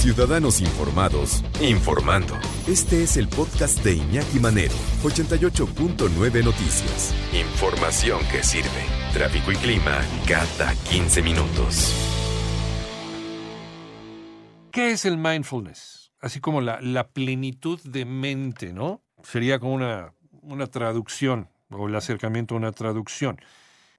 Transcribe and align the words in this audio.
Ciudadanos 0.00 0.62
informados, 0.62 1.44
informando. 1.60 2.34
Este 2.66 3.02
es 3.02 3.18
el 3.18 3.28
podcast 3.28 3.84
de 3.84 3.96
Iñaki 3.96 4.40
Manero, 4.40 4.72
88.9 5.02 6.42
Noticias. 6.42 7.14
Información 7.34 8.18
que 8.32 8.42
sirve. 8.42 8.86
Tráfico 9.12 9.52
y 9.52 9.56
clima 9.56 10.00
cada 10.26 10.74
15 10.88 11.20
minutos. 11.20 11.94
¿Qué 14.72 14.92
es 14.92 15.04
el 15.04 15.18
mindfulness? 15.18 16.12
Así 16.18 16.40
como 16.40 16.62
la, 16.62 16.80
la 16.80 17.08
plenitud 17.08 17.78
de 17.82 18.06
mente, 18.06 18.72
¿no? 18.72 19.02
Sería 19.22 19.58
como 19.58 19.74
una, 19.74 20.14
una 20.40 20.66
traducción 20.66 21.50
o 21.68 21.88
el 21.88 21.94
acercamiento 21.94 22.54
a 22.54 22.58
una 22.58 22.72
traducción. 22.72 23.38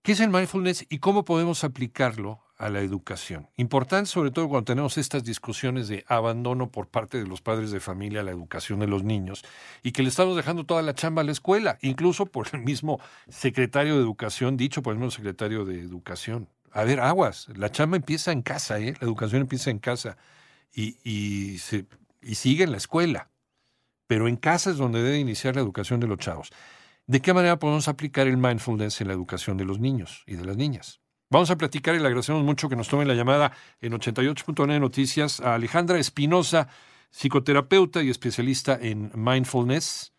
¿Qué 0.01 0.13
es 0.13 0.19
el 0.19 0.31
mindfulness 0.31 0.87
y 0.89 0.97
cómo 0.97 1.25
podemos 1.25 1.63
aplicarlo 1.63 2.39
a 2.61 2.69
la 2.69 2.81
educación? 2.81 3.49
Importante 3.57 4.09
sobre 4.09 4.31
todo 4.31 4.47
cuando 4.47 4.65
tenemos 4.65 4.97
estas 4.97 5.23
discusiones 5.23 5.87
de 5.87 6.05
abandono 6.07 6.69
por 6.69 6.87
parte 6.87 7.17
de 7.17 7.27
los 7.27 7.41
padres 7.41 7.71
de 7.71 7.79
familia 7.79 8.21
a 8.21 8.23
la 8.23 8.31
educación 8.31 8.79
de 8.79 8.87
los 8.87 9.03
niños 9.03 9.43
y 9.83 9.91
que 9.91 10.03
le 10.03 10.09
estamos 10.09 10.35
dejando 10.35 10.65
toda 10.65 10.81
la 10.81 10.93
chamba 10.93 11.21
a 11.21 11.25
la 11.25 11.31
escuela, 11.31 11.77
incluso 11.81 12.25
por 12.25 12.47
el 12.53 12.61
mismo 12.61 12.99
secretario 13.27 13.95
de 13.95 14.01
educación, 14.01 14.57
dicho 14.57 14.81
por 14.81 14.93
el 14.93 14.99
mismo 14.99 15.11
secretario 15.11 15.65
de 15.65 15.79
educación. 15.79 16.47
A 16.71 16.83
ver, 16.83 16.99
aguas, 16.99 17.47
la 17.55 17.71
chamba 17.71 17.97
empieza 17.97 18.31
en 18.31 18.41
casa, 18.41 18.79
¿eh? 18.79 18.93
la 18.99 19.05
educación 19.05 19.41
empieza 19.41 19.71
en 19.71 19.79
casa 19.79 20.17
y, 20.73 20.97
y, 21.03 21.59
y 22.21 22.35
sigue 22.35 22.63
en 22.63 22.71
la 22.71 22.77
escuela, 22.77 23.29
pero 24.07 24.27
en 24.27 24.37
casa 24.37 24.71
es 24.71 24.77
donde 24.77 25.01
debe 25.01 25.19
iniciar 25.19 25.55
la 25.55 25.61
educación 25.61 25.99
de 25.99 26.07
los 26.07 26.19
chavos. 26.19 26.51
¿De 27.07 27.21
qué 27.21 27.33
manera 27.33 27.59
podemos 27.59 27.87
aplicar 27.87 28.27
el 28.27 28.37
mindfulness 28.37 29.01
en 29.01 29.07
la 29.07 29.13
educación 29.13 29.57
de 29.57 29.65
los 29.65 29.79
niños 29.79 30.23
y 30.27 30.35
de 30.35 30.45
las 30.45 30.55
niñas? 30.55 31.01
Vamos 31.31 31.49
a 31.49 31.55
platicar 31.55 31.95
y 31.95 31.99
le 31.99 32.07
agradecemos 32.07 32.43
mucho 32.43 32.67
que 32.67 32.75
nos 32.75 32.89
tomen 32.89 33.07
la 33.07 33.13
llamada 33.13 33.53
en 33.79 33.93
88.9 33.93 34.81
Noticias 34.81 35.39
a 35.39 35.55
Alejandra 35.55 35.97
Espinosa, 35.97 36.67
psicoterapeuta 37.09 38.03
y 38.03 38.09
especialista 38.09 38.77
en 38.81 39.11
mindfulness. 39.15 40.13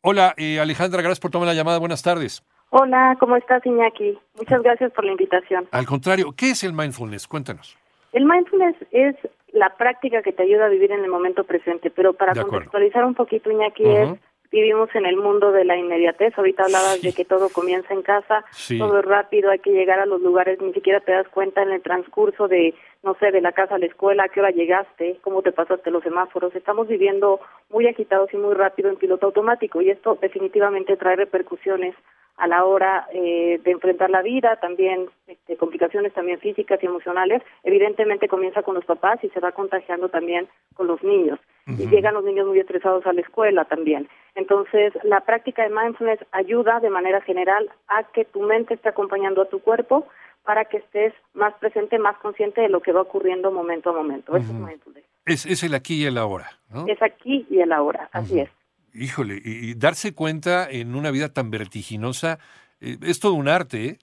Hola, 0.00 0.34
eh, 0.36 0.58
Alejandra, 0.58 1.02
gracias 1.02 1.20
por 1.20 1.30
tomar 1.30 1.46
la 1.46 1.54
llamada. 1.54 1.78
Buenas 1.78 2.02
tardes. 2.02 2.42
Hola, 2.70 3.16
¿cómo 3.20 3.36
estás, 3.36 3.64
Iñaki? 3.64 4.18
Muchas 4.36 4.60
gracias 4.60 4.90
por 4.90 5.04
la 5.04 5.12
invitación. 5.12 5.68
Al 5.70 5.86
contrario, 5.86 6.34
¿qué 6.36 6.50
es 6.50 6.64
el 6.64 6.72
mindfulness? 6.72 7.28
Cuéntanos. 7.28 7.78
El 8.12 8.24
mindfulness 8.24 8.74
es 8.90 9.14
la 9.52 9.76
práctica 9.76 10.20
que 10.22 10.32
te 10.32 10.42
ayuda 10.42 10.66
a 10.66 10.68
vivir 10.68 10.90
en 10.90 11.04
el 11.04 11.08
momento 11.10 11.44
presente, 11.44 11.90
pero 11.90 12.12
para 12.14 12.34
contextualizar 12.34 13.04
un 13.04 13.14
poquito, 13.14 13.52
Iñaki, 13.52 13.84
Ujú. 13.84 14.14
es 14.14 14.20
vivimos 14.50 14.88
en 14.94 15.06
el 15.06 15.16
mundo 15.16 15.52
de 15.52 15.64
la 15.64 15.76
inmediatez. 15.76 16.36
Ahorita 16.36 16.64
hablabas 16.64 16.96
Sí. 17.00 17.08
de 17.08 17.12
que 17.14 17.24
todo 17.24 17.48
comienza 17.50 17.92
en 17.94 18.02
casa, 18.02 18.44
Sí. 18.50 18.78
todo 18.78 18.98
es 19.00 19.04
rápido, 19.04 19.50
hay 19.50 19.58
que 19.58 19.70
llegar 19.72 19.98
a 20.00 20.06
los 20.06 20.20
lugares, 20.20 20.60
ni 20.60 20.72
siquiera 20.72 21.00
te 21.00 21.12
das 21.12 21.28
cuenta 21.28 21.62
en 21.62 21.70
el 21.70 21.82
transcurso 21.82 22.48
de, 22.48 22.74
no 23.02 23.14
sé, 23.14 23.30
de 23.32 23.40
la 23.40 23.52
casa 23.52 23.74
a 23.74 23.78
la 23.78 23.86
escuela, 23.86 24.24
a 24.24 24.28
qué 24.28 24.40
hora 24.40 24.50
llegaste, 24.50 25.18
cómo 25.22 25.42
te 25.42 25.52
pasaste 25.52 25.90
los 25.90 26.02
semáforos. 26.02 26.54
Estamos 26.54 26.88
viviendo 26.88 27.40
muy 27.70 27.86
agitados 27.86 28.32
y 28.32 28.36
muy 28.36 28.54
rápido 28.54 28.88
en 28.90 28.96
piloto 28.96 29.26
automático 29.26 29.80
y 29.82 29.90
esto 29.90 30.18
definitivamente 30.20 30.96
trae 30.96 31.16
repercusiones 31.16 31.94
a 32.38 32.46
la 32.46 32.66
hora 32.66 33.06
eh, 33.14 33.58
de 33.64 33.70
enfrentar 33.70 34.10
la 34.10 34.20
vida, 34.20 34.56
también 34.56 35.08
este, 35.26 35.56
complicaciones 35.56 36.12
también 36.12 36.38
físicas 36.38 36.78
y 36.82 36.86
emocionales. 36.86 37.42
Evidentemente 37.64 38.28
comienza 38.28 38.62
con 38.62 38.74
los 38.74 38.84
papás 38.84 39.24
y 39.24 39.30
se 39.30 39.40
va 39.40 39.52
contagiando 39.52 40.10
también 40.10 40.46
con 40.74 40.86
los 40.86 41.02
niños. 41.02 41.38
Y 41.66 41.88
llegan 41.88 42.14
los 42.14 42.24
niños 42.24 42.46
muy 42.46 42.60
estresados 42.60 43.04
a 43.06 43.12
la 43.12 43.20
escuela 43.22 43.64
también. 43.64 44.08
Entonces, 44.36 44.92
la 45.02 45.22
práctica 45.22 45.64
de 45.64 45.74
mindfulness 45.74 46.20
ayuda 46.30 46.78
de 46.78 46.90
manera 46.90 47.20
general 47.22 47.68
a 47.88 48.04
que 48.12 48.24
tu 48.24 48.40
mente 48.42 48.74
esté 48.74 48.88
acompañando 48.88 49.42
a 49.42 49.48
tu 49.48 49.58
cuerpo 49.60 50.06
para 50.44 50.66
que 50.66 50.76
estés 50.76 51.12
más 51.34 51.54
presente, 51.54 51.98
más 51.98 52.16
consciente 52.18 52.60
de 52.60 52.68
lo 52.68 52.80
que 52.80 52.92
va 52.92 53.00
ocurriendo 53.00 53.50
momento 53.50 53.90
a 53.90 53.94
momento. 53.94 54.36
Eso 54.36 54.46
es 54.46 54.52
mindfulness. 54.52 55.04
Es, 55.24 55.44
es 55.44 55.64
el 55.64 55.74
aquí 55.74 56.02
y 56.02 56.06
el 56.06 56.18
ahora, 56.18 56.48
¿no? 56.70 56.86
Es 56.86 57.02
aquí 57.02 57.46
y 57.50 57.58
el 57.58 57.72
ahora, 57.72 58.08
así 58.12 58.38
es. 58.38 58.50
Híjole, 58.94 59.34
y, 59.44 59.70
y 59.70 59.74
darse 59.74 60.14
cuenta 60.14 60.70
en 60.70 60.94
una 60.94 61.10
vida 61.10 61.32
tan 61.32 61.50
vertiginosa, 61.50 62.38
eh, 62.80 62.96
es 63.02 63.18
todo 63.18 63.34
un 63.34 63.48
arte, 63.48 63.84
¿eh? 63.84 63.98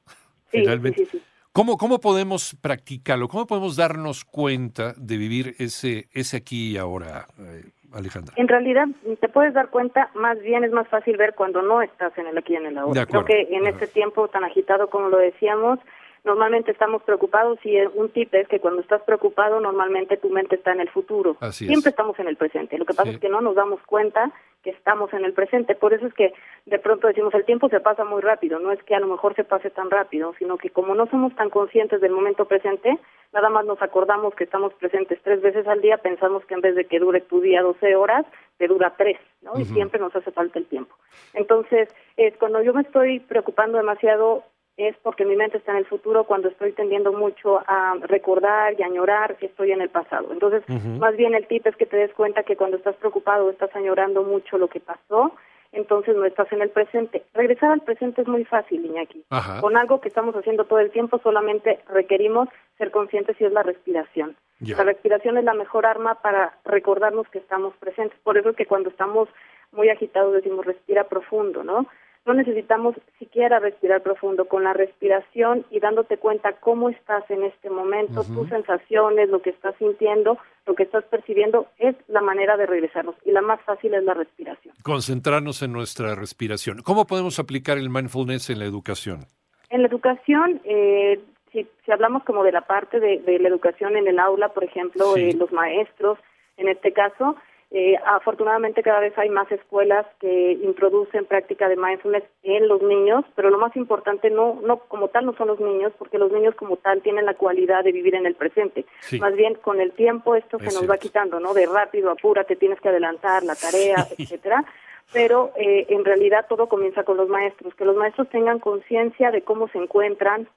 Sí, 0.51 0.59
Finalmente. 0.59 1.05
sí. 1.05 1.21
¿Cómo, 1.53 1.77
¿Cómo 1.77 1.99
podemos 1.99 2.57
practicarlo? 2.59 3.27
¿Cómo 3.27 3.45
podemos 3.45 3.75
darnos 3.75 4.25
cuenta 4.25 4.93
de 4.97 5.17
vivir 5.17 5.53
ese, 5.59 6.07
ese 6.11 6.37
aquí 6.37 6.71
y 6.71 6.77
ahora, 6.77 7.27
eh, 7.37 7.65
Alejandra? 7.93 8.33
En 8.37 8.47
realidad, 8.47 8.87
te 9.21 9.29
puedes 9.29 9.53
dar 9.53 9.69
cuenta, 9.69 10.09
más 10.15 10.39
bien 10.41 10.63
es 10.63 10.71
más 10.71 10.87
fácil 10.87 11.15
ver 11.15 11.35
cuando 11.35 11.61
no 11.61 11.83
estás 11.83 12.17
en 12.17 12.25
el 12.25 12.35
aquí 12.39 12.53
y 12.53 12.55
en 12.55 12.65
el 12.65 12.77
ahora. 12.79 13.05
Creo 13.05 13.23
que 13.23 13.49
en 13.51 13.67
este 13.67 13.85
tiempo 13.85 14.27
tan 14.29 14.43
agitado 14.43 14.89
como 14.89 15.09
lo 15.09 15.17
decíamos, 15.17 15.77
normalmente 16.23 16.71
estamos 16.71 17.03
preocupados 17.03 17.59
y 17.65 17.77
un 17.81 18.09
tip 18.09 18.33
es 18.33 18.47
que 18.47 18.59
cuando 18.59 18.81
estás 18.81 19.01
preocupado, 19.03 19.59
normalmente 19.59 20.17
tu 20.17 20.29
mente 20.29 20.55
está 20.55 20.71
en 20.71 20.79
el 20.81 20.89
futuro. 20.89 21.35
Así 21.39 21.65
es. 21.65 21.69
Siempre 21.69 21.89
estamos 21.89 22.17
en 22.19 22.27
el 22.27 22.37
presente. 22.37 22.77
Lo 22.77 22.85
que 22.85 22.93
pasa 22.93 23.09
Sí. 23.09 23.15
es 23.15 23.21
que 23.21 23.29
no 23.29 23.41
nos 23.41 23.55
damos 23.55 23.81
cuenta 23.83 24.31
que 24.63 24.69
estamos 24.69 25.11
en 25.13 25.25
el 25.25 25.33
presente. 25.33 25.75
Por 25.75 25.93
eso 25.93 26.07
es 26.07 26.13
que 26.13 26.33
de 26.65 26.79
pronto 26.79 27.07
decimos, 27.07 27.33
el 27.33 27.43
tiempo 27.43 27.67
se 27.67 27.81
pasa 27.81 28.05
muy 28.05 28.21
rápido. 28.21 28.59
No 28.59 28.71
es 28.71 28.81
que 28.83 28.95
a 28.95 28.99
lo 29.01 29.07
mejor 29.07 29.35
se 29.35 29.43
pase 29.43 29.69
tan 29.69 29.91
rápido, 29.91 30.33
sino 30.39 30.57
que 30.57 30.69
como 30.69 30.95
no 30.95 31.05
somos 31.07 31.35
tan 31.35 31.49
conscientes 31.49 31.99
del 31.99 32.13
momento 32.13 32.45
presente, 32.45 32.97
nada 33.33 33.49
más 33.49 33.65
nos 33.65 33.81
acordamos 33.81 34.33
que 34.35 34.45
estamos 34.45 34.73
presentes 34.75 35.19
tres 35.23 35.41
veces 35.41 35.67
al 35.67 35.81
día, 35.81 35.97
pensamos 35.97 36.45
que 36.45 36.53
en 36.53 36.61
vez 36.61 36.75
de 36.75 36.85
que 36.85 36.99
dure 36.99 37.19
tu 37.19 37.41
día 37.41 37.61
12 37.61 37.95
horas, 37.97 38.25
te 38.57 38.67
dura 38.67 38.93
tres, 38.97 39.17
¿no? 39.41 39.51
Y 39.59 39.65
siempre 39.65 39.99
nos 39.99 40.15
hace 40.15 40.31
falta 40.31 40.59
el 40.59 40.65
tiempo. 40.67 40.95
Entonces, 41.33 41.89
es 42.15 42.33
cuando 42.37 42.61
yo 42.61 42.73
me 42.73 42.83
estoy 42.83 43.19
preocupando 43.19 43.77
demasiado 43.77 44.43
es 44.77 44.95
porque 45.03 45.25
mi 45.25 45.35
mente 45.35 45.57
está 45.57 45.71
en 45.71 45.79
el 45.79 45.85
futuro 45.85 46.23
cuando 46.23 46.49
estoy 46.49 46.71
tendiendo 46.71 47.13
mucho 47.13 47.59
a 47.67 47.95
recordar 48.01 48.73
y 48.77 48.83
añorar 48.83 49.37
que 49.37 49.45
estoy 49.45 49.71
en 49.71 49.81
el 49.81 49.89
pasado. 49.89 50.29
Entonces, 50.31 50.63
más 50.99 51.15
bien 51.15 51.35
el 51.35 51.47
tip 51.47 51.67
es 51.67 51.75
que 51.75 51.85
te 51.85 51.97
des 51.97 52.13
cuenta 52.13 52.43
que 52.43 52.55
cuando 52.55 52.77
estás 52.77 52.95
preocupado 52.95 53.45
o 53.45 53.51
estás 53.51 53.75
añorando 53.75 54.23
mucho 54.23 54.57
lo 54.57 54.67
que 54.67 54.79
pasó, 54.79 55.33
entonces 55.71 56.15
no 56.15 56.25
estás 56.25 56.51
en 56.51 56.61
el 56.61 56.69
presente. 56.69 57.23
Regresar 57.33 57.71
al 57.71 57.81
presente 57.81 58.21
es 58.21 58.27
muy 58.27 58.45
fácil, 58.45 58.85
Iñaki. 58.85 59.25
Ajá. 59.29 59.61
Con 59.61 59.77
algo 59.77 60.01
que 60.01 60.07
estamos 60.07 60.35
haciendo 60.35 60.65
todo 60.65 60.79
el 60.79 60.91
tiempo 60.91 61.19
solamente 61.19 61.79
requerimos 61.89 62.49
ser 62.77 62.91
conscientes 62.91 63.39
y 63.39 63.45
es 63.45 63.51
la 63.51 63.63
respiración. 63.63 64.35
Ya. 64.59 64.77
La 64.77 64.83
respiración 64.83 65.37
es 65.37 65.43
la 65.43 65.53
mejor 65.53 65.85
arma 65.85 66.15
para 66.15 66.57
recordarnos 66.63 67.27
que 67.29 67.39
estamos 67.39 67.75
presentes. 67.77 68.17
Por 68.23 68.37
eso 68.37 68.49
es 68.49 68.55
que 68.55 68.65
cuando 68.65 68.89
estamos 68.89 69.29
muy 69.71 69.89
agitados 69.89 70.33
decimos 70.33 70.65
respira 70.65 71.05
profundo, 71.05 71.63
¿no? 71.63 71.87
No 72.25 72.33
necesitamos 72.33 72.95
siquiera 73.19 73.59
respirar 73.59 74.01
profundo. 74.01 74.45
Con 74.45 74.63
la 74.63 74.71
respiración 74.73 75.65
y 75.69 75.79
dándote 75.79 76.17
cuenta 76.17 76.53
cómo 76.53 76.89
estás 76.89 77.29
en 77.29 77.43
este 77.43 77.69
momento, 77.69 78.23
tus 78.23 78.47
sensaciones, 78.49 79.29
lo 79.29 79.41
que 79.41 79.49
estás 79.49 79.75
sintiendo, 79.77 80.37
lo 80.65 80.73
que 80.75 80.83
estás 80.83 81.03
percibiendo, 81.05 81.67
es 81.79 81.95
la 82.07 82.21
manera 82.21 82.55
de 82.55 82.65
regresarnos. 82.65 83.15
Y 83.25 83.31
la 83.31 83.41
más 83.41 83.59
fácil 83.63 83.93
es 83.93 84.03
la 84.05 84.13
respiración. 84.13 84.73
Concentrarnos 84.83 85.61
en 85.63 85.73
nuestra 85.73 86.15
respiración. 86.15 86.81
¿Cómo 86.81 87.05
podemos 87.05 87.39
aplicar 87.39 87.77
el 87.77 87.89
mindfulness 87.89 88.49
en 88.49 88.59
la 88.59 88.65
educación? 88.65 89.25
En 89.69 89.81
la 89.81 89.87
educación, 89.89 90.61
eh, 90.63 91.19
si, 91.51 91.67
si 91.85 91.91
hablamos 91.91 92.23
como 92.23 92.43
de 92.43 92.51
la 92.53 92.61
parte 92.61 92.99
de, 93.01 93.19
de 93.19 93.39
la 93.39 93.49
educación 93.49 93.97
en 93.97 94.07
el 94.07 94.17
aula, 94.19 94.49
por 94.49 94.63
ejemplo, 94.63 95.13
Sí. 95.15 95.29
eh, 95.31 95.33
los 95.37 95.51
maestros, 95.51 96.17
en 96.55 96.69
este 96.69 96.93
caso, 96.93 97.35
eh, 97.75 97.95
afortunadamente 98.05 98.83
cada 98.83 98.99
vez 98.99 99.17
hay 99.17 99.29
más 99.29 99.51
escuelas 99.51 100.05
que 100.19 100.51
introducen 100.51 101.25
práctica 101.25 101.67
de 101.67 101.75
mindfulness 101.75 102.23
en 102.43 102.67
los 102.67 102.83
niños, 102.83 103.25
pero 103.35 103.49
lo 103.49 103.57
más 103.57 103.75
importante 103.75 104.29
no, 104.29 104.59
no 104.63 104.77
como 104.77 105.07
tal 105.07 105.25
no 105.25 105.35
son 105.35 105.47
los 105.47 105.59
niños, 105.59 105.91
porque 105.97 106.19
los 106.19 106.31
niños 106.31 106.53
como 106.53 106.77
tal 106.77 107.01
tienen 107.01 107.25
la 107.25 107.33
cualidad 107.33 107.83
de 107.83 107.91
vivir 107.91 108.13
en 108.13 108.27
el 108.27 108.35
presente. 108.35 108.85
Sí. 108.99 109.19
Más 109.19 109.33
bien 109.35 109.55
con 109.55 109.81
el 109.81 109.91
tiempo 109.91 110.35
esto 110.35 110.59
se 110.59 110.65
nos 110.65 110.87
va 110.87 110.99
quitando, 110.99 111.39
¿no? 111.39 111.55
De 111.55 111.65
rápido, 111.65 112.11
apúrate, 112.11 112.55
tienes 112.55 112.79
que 112.79 112.89
adelantar 112.89 113.41
la 113.43 113.55
tarea, 113.55 114.07
etcétera 114.19 114.63
pero 115.11 115.51
eh, 115.57 115.85
en 115.89 116.03
realidad 116.05 116.45
todo 116.49 116.67
comienza 116.67 117.03
con 117.03 117.17
los 117.17 117.29
maestros, 117.29 117.75
que 117.75 117.85
los 117.85 117.95
maestros 117.95 118.29
tengan 118.29 118.59
conciencia 118.59 119.31
de 119.31 119.43
cómo 119.43 119.67
se 119.67 119.77
encuentran, 119.77 120.47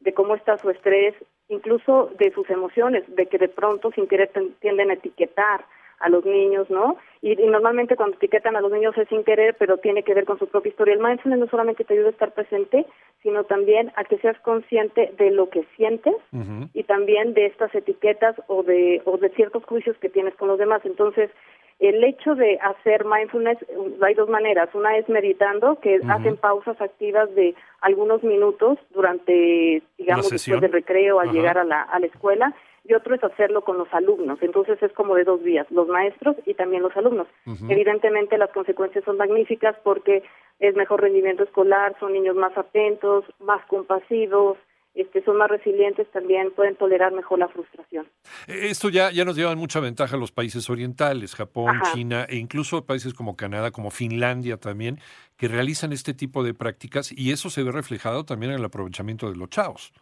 de 0.00 0.12
cómo 0.12 0.36
está 0.36 0.56
su 0.58 0.70
estrés, 0.70 1.14
incluso 1.48 2.10
de 2.18 2.30
sus 2.32 2.48
emociones, 2.50 3.02
de 3.08 3.26
que 3.26 3.38
de 3.38 3.48
pronto 3.48 3.90
sin 3.92 4.06
querer 4.06 4.30
tienden 4.60 4.90
a 4.90 4.94
etiquetar 4.94 5.64
a 6.04 6.10
los 6.10 6.24
niños, 6.26 6.68
¿no? 6.68 6.98
Y, 7.22 7.34
normalmente 7.36 7.96
cuando 7.96 8.16
etiquetan 8.16 8.56
a 8.56 8.60
los 8.60 8.70
niños 8.70 8.96
es 8.98 9.08
sin 9.08 9.24
querer, 9.24 9.56
pero 9.58 9.78
tiene 9.78 10.02
que 10.02 10.12
ver 10.12 10.26
con 10.26 10.38
su 10.38 10.46
propia 10.46 10.68
historia. 10.68 10.92
El 10.92 11.00
mindfulness 11.00 11.40
no 11.40 11.48
solamente 11.48 11.82
te 11.82 11.94
ayuda 11.94 12.08
a 12.08 12.10
estar 12.10 12.32
presente, 12.32 12.84
sino 13.22 13.44
también 13.44 13.90
a 13.96 14.04
que 14.04 14.18
seas 14.18 14.38
consciente 14.40 15.14
de 15.16 15.30
lo 15.30 15.48
que 15.48 15.64
sientes 15.76 16.14
y 16.74 16.82
también 16.82 17.32
de 17.32 17.46
estas 17.46 17.74
etiquetas 17.74 18.36
o 18.48 18.62
de, 18.62 19.00
o 19.06 19.16
de 19.16 19.30
ciertos 19.30 19.64
juicios 19.64 19.96
que 19.96 20.10
tienes 20.10 20.34
con 20.34 20.48
los 20.48 20.58
demás. 20.58 20.82
Entonces, 20.84 21.30
el 21.80 22.04
hecho 22.04 22.34
de 22.34 22.58
hacer 22.60 23.06
mindfulness, 23.06 23.58
hay 24.02 24.12
dos 24.14 24.28
maneras. 24.28 24.68
Una 24.74 24.98
es 24.98 25.08
meditando, 25.08 25.80
que 25.80 26.00
hacen 26.06 26.36
pausas 26.36 26.78
activas 26.82 27.34
de 27.34 27.54
algunos 27.80 28.22
minutos 28.22 28.78
durante, 28.92 29.82
digamos, 29.96 30.28
después 30.28 30.60
del 30.60 30.72
recreo 30.72 31.20
al 31.20 31.32
llegar 31.32 31.56
a 31.56 31.64
la, 31.64 31.80
a 31.80 31.98
la 31.98 32.06
escuela 32.06 32.54
y 32.84 32.94
otro 32.94 33.14
es 33.14 33.24
hacerlo 33.24 33.62
con 33.62 33.78
los 33.78 33.88
alumnos. 33.92 34.38
Entonces 34.42 34.82
es 34.82 34.92
como 34.92 35.14
de 35.14 35.24
dos 35.24 35.42
vías, 35.42 35.66
los 35.70 35.88
maestros 35.88 36.36
y 36.46 36.54
también 36.54 36.82
los 36.82 36.96
alumnos. 36.96 37.26
Evidentemente 37.68 38.38
las 38.38 38.50
consecuencias 38.50 39.04
son 39.04 39.16
magníficas 39.16 39.74
porque 39.82 40.22
es 40.58 40.76
mejor 40.76 41.00
rendimiento 41.00 41.42
escolar, 41.42 41.96
son 41.98 42.12
niños 42.12 42.36
más 42.36 42.56
atentos, 42.56 43.24
más 43.40 43.64
compasivos, 43.66 44.58
este, 44.94 45.24
son 45.24 45.38
más 45.38 45.50
resilientes, 45.50 46.08
también 46.12 46.52
pueden 46.52 46.76
tolerar 46.76 47.12
mejor 47.12 47.40
la 47.40 47.48
frustración. 47.48 48.06
Eh, 48.46 48.68
esto 48.70 48.90
ya, 48.90 49.10
ya 49.10 49.24
nos 49.24 49.34
lleva 49.34 49.54
mucha 49.56 49.80
ventaja 49.80 50.14
a 50.16 50.18
los 50.20 50.30
países 50.30 50.70
orientales, 50.70 51.34
Japón, 51.34 51.80
China 51.92 52.26
e 52.28 52.36
incluso 52.36 52.86
países 52.86 53.12
como 53.12 53.34
Canadá, 53.34 53.72
como 53.72 53.90
Finlandia 53.90 54.56
también, 54.56 55.00
que 55.36 55.48
realizan 55.48 55.92
este 55.92 56.14
tipo 56.14 56.44
de 56.44 56.54
prácticas 56.54 57.10
y 57.10 57.32
eso 57.32 57.50
se 57.50 57.64
ve 57.64 57.72
reflejado 57.72 58.24
también 58.24 58.52
en 58.52 58.58
el 58.60 58.64
aprovechamiento 58.64 59.28
de 59.28 59.36
los 59.36 59.48
chavos. 59.48 59.92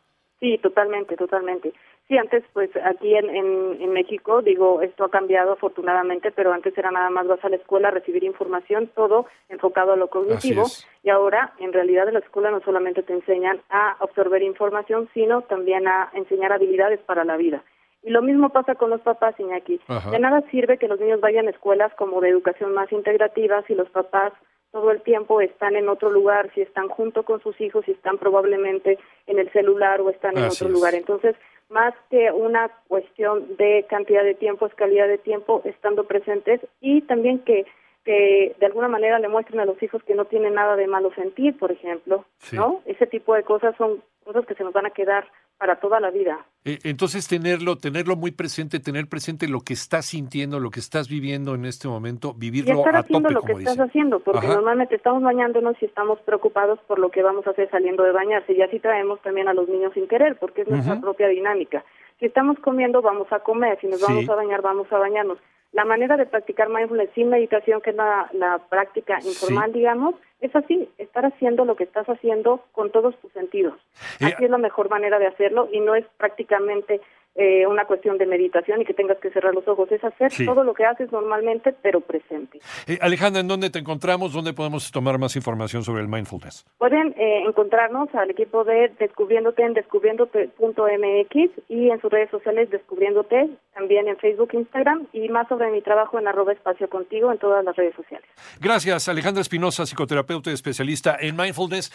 Sí, 0.40 0.58
totalmente, 0.58 1.17
totalmente. 1.17 1.73
Sí, 2.12 2.18
antes, 2.18 2.44
pues 2.52 2.68
aquí 2.84 3.16
en, 3.16 3.30
en, 3.30 3.90
México, 3.90 4.42
digo, 4.42 4.82
esto 4.82 5.04
ha 5.04 5.10
cambiado 5.10 5.52
afortunadamente, 5.52 6.30
pero 6.30 6.52
antes 6.52 6.76
era 6.76 6.90
nada 6.90 7.08
más 7.08 7.26
vas 7.26 7.42
a 7.42 7.48
la 7.48 7.56
escuela 7.56 7.88
a 7.88 7.90
recibir 7.90 8.22
información, 8.22 8.90
todo 8.94 9.24
enfocado 9.48 9.94
a 9.94 9.96
lo 9.96 10.08
cognitivo. 10.08 10.64
Y 11.02 11.08
ahora, 11.08 11.54
en 11.58 11.72
realidad, 11.72 12.08
en 12.08 12.12
la 12.12 12.20
escuela 12.20 12.50
no 12.50 12.60
solamente 12.60 13.02
te 13.02 13.14
enseñan 13.14 13.62
a 13.70 13.92
absorber 13.92 14.42
información, 14.42 15.08
sino 15.14 15.40
también 15.40 15.88
a 15.88 16.10
enseñar 16.12 16.52
habilidades 16.52 17.00
para 17.00 17.24
la 17.24 17.38
vida. 17.38 17.64
Y 18.02 18.10
lo 18.10 18.20
mismo 18.20 18.50
pasa 18.50 18.74
con 18.74 18.90
los 18.90 19.00
papás, 19.00 19.34
Iñaki. 19.40 19.80
De 20.10 20.18
nada 20.18 20.42
sirve 20.50 20.76
que 20.76 20.88
los 20.88 21.00
niños 21.00 21.22
vayan 21.22 21.46
a 21.46 21.50
escuelas 21.50 21.94
como 21.94 22.20
de 22.20 22.28
educación 22.28 22.74
más 22.74 22.92
integrativa 22.92 23.64
si 23.66 23.74
los 23.74 23.88
papás 23.88 24.34
todo 24.70 24.90
el 24.90 25.02
tiempo 25.02 25.40
están 25.40 25.76
en 25.76 25.88
otro 25.88 26.10
lugar, 26.10 26.50
si 26.54 26.62
están 26.62 26.88
junto 26.88 27.24
con 27.24 27.42
sus 27.42 27.60
hijos, 27.60 27.84
si 27.84 27.92
están 27.92 28.16
probablemente 28.16 28.98
en 29.26 29.38
el 29.38 29.50
celular 29.52 30.00
o 30.00 30.08
están 30.08 30.36
en 30.36 30.44
otro 30.44 30.68
lugar. 30.70 30.94
Entonces, 30.94 31.36
más 31.72 31.94
que 32.10 32.30
una 32.30 32.70
cuestión 32.88 33.56
de 33.56 33.86
cantidad 33.88 34.22
de 34.22 34.34
tiempo, 34.34 34.66
es 34.66 34.74
calidad 34.74 35.08
de 35.08 35.19
tiempo 35.19 35.62
estando 35.64 36.04
presentes 36.04 36.60
y 36.80 37.02
también 37.02 37.40
que, 37.40 37.66
que 38.04 38.56
de 38.58 38.66
alguna 38.66 38.88
manera 38.88 39.19
le 39.19 39.28
muestren 39.28 39.60
a 39.60 39.64
los 39.64 39.81
hijos 39.82 40.02
que 40.02 40.14
no 40.14 40.25
tienen 40.25 40.54
nada 40.54 40.76
de 40.76 40.87
malo 40.87 41.12
sentir, 41.14 41.56
por 41.56 41.70
ejemplo, 41.70 42.25
¿no? 42.52 42.82
Ese 42.84 43.06
tipo 43.06 43.34
de 43.34 43.44
cosas 43.44 43.76
son 43.76 44.02
cosas 44.25 44.44
que 44.46 44.54
se 44.54 44.64
nos 44.64 44.72
van 44.72 44.87
a 44.87 44.90
quedar 44.90 45.26
para 45.58 45.76
toda 45.76 46.00
la 46.00 46.10
vida. 46.10 46.44
Eh, 46.64 46.78
entonces 46.82 47.28
tenerlo, 47.28 47.76
tenerlo 47.76 48.16
muy 48.16 48.32
presente, 48.32 48.81
tener 48.81 49.06
presente 49.06 49.46
lo 49.46 49.60
que 49.60 49.75
estás 49.75 50.06
sintiendo, 50.06 50.58
lo 50.58 50.70
que 50.70 50.81
estás 50.81 51.08
viviendo 51.08 51.54
en 51.54 51.64
este 51.64 51.87
momento, 51.87 52.34
vivirlo 52.34 52.75
y 52.75 52.78
estar 52.78 52.96
a 52.96 53.00
haciendo 53.00 53.31
lo 53.31 53.43
que 53.43 53.52
estás 53.52 53.78
haciendo, 53.78 54.19
porque 54.20 54.48
normalmente 54.48 54.96
estamos 54.96 55.22
bañándonos 55.22 55.76
y 55.81 55.84
estamos 55.84 56.19
preocupados 56.20 56.81
por 56.88 56.98
lo 56.98 57.10
que 57.10 57.22
vamos 57.22 57.46
a 57.46 57.50
hacer 57.50 57.70
saliendo 57.70 58.02
de 58.02 58.10
bañarse 58.10 58.52
y 58.52 58.62
así 58.62 58.81
traemos 58.81 59.20
también 59.22 59.46
a 59.46 59.55
los 59.55 59.69
niños 59.69 59.93
sin 59.94 60.08
querer, 60.08 60.37
porque 60.40 60.62
es 60.62 60.69
nuestra 60.69 61.00
propia 61.00 61.28
dinámica. 61.28 61.84
Si 62.19 62.26
estamos 62.26 62.58
comiendo, 62.58 63.00
vamos 63.02 63.32
a 63.32 63.40
comer, 63.40 63.78
si 63.81 63.87
nos 63.87 64.00
vamos 64.00 64.28
a 64.28 64.34
bañar, 64.34 64.62
vamos 64.62 64.90
a 64.93 64.98
bañarnos. 64.98 65.38
La 65.72 65.84
manera 65.86 66.16
de 66.16 66.26
practicar 66.26 66.69
mindfulness 66.69 67.10
sin 67.14 67.30
meditación, 67.30 67.80
que 67.80 67.90
es 67.90 67.96
la, 67.96 68.60
práctica 68.69 69.19
informal, 69.24 69.72
digamos, 69.72 70.14
es 70.40 70.54
así, 70.54 70.88
estar 70.98 71.24
haciendo 71.24 71.64
lo 71.64 71.76
que 71.76 71.84
estás 71.84 72.06
haciendo 72.08 72.64
con 72.72 72.90
todos 72.90 73.16
tus 73.20 73.32
sentidos. 73.32 73.74
Eh, 74.20 74.26
así 74.26 74.44
es 74.44 74.50
la 74.50 74.58
mejor 74.58 74.90
manera 74.90 75.19
de 75.19 75.28
hacerlo 75.28 75.69
y 75.72 75.80
no 75.80 75.94
es 75.94 76.04
prácticamente 76.19 77.00
eh, 77.34 77.67
una 77.67 77.87
cuestión 77.87 78.19
de 78.19 78.26
meditación 78.26 78.82
y 78.82 78.84
que 78.84 78.94
tengas 78.94 79.19
que 79.19 79.31
cerrar 79.31 79.55
los 79.55 79.67
ojos, 79.67 79.90
es 79.90 80.02
hacer 80.05 80.31
todo 80.44 80.64
lo 80.64 80.75
que 80.75 80.84
haces 80.84 81.11
normalmente, 81.11 81.75
pero 81.82 82.00
presente. 82.00 82.61
Eh, 82.87 82.99
Alejandra, 83.00 83.40
¿en 83.40 83.49
dónde 83.49 83.70
te 83.70 83.79
encontramos? 83.79 84.32
¿Dónde 84.32 84.52
podemos 84.52 84.90
tomar 84.90 85.19
más 85.19 85.34
información 85.37 85.82
sobre 85.82 86.02
el 86.02 86.08
mindfulness? 86.08 86.67
Pueden 86.79 87.14
eh, 87.17 87.44
encontrarnos 87.46 88.14
al 88.14 88.31
equipo 88.31 88.64
de 88.64 88.93
Descubriéndote 88.99 89.62
en 89.62 89.75
descubriéndote.mx 89.75 91.50
y 91.69 91.90
en 91.90 92.00
sus 92.00 92.11
redes 92.11 92.31
sociales 92.31 92.70
Descubriéndote, 92.70 93.49
también 93.75 94.08
en 94.08 94.17
Facebook, 94.19 94.50
Instagram 94.52 95.06
y 95.12 95.29
más 95.29 95.49
sobre 95.49 95.70
mi 95.70 95.81
trabajo 95.81 96.19
en 96.19 96.29
arroba 96.29 96.52
espacio 96.52 96.88
contigo 96.88 97.32
en 97.32 97.38
todas 97.38 97.64
las 97.64 97.75
redes 97.76 97.94
sociales. 97.94 98.29
Gracias, 98.61 99.08
Alejandra 99.08 99.40
Espinosa, 99.40 99.87
psicoterapeuta 99.87 100.50
y 100.50 100.55
especialista 100.55 101.17
en 101.19 101.37
mindfulness. 101.37 101.93